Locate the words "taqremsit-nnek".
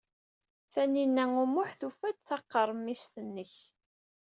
2.27-3.53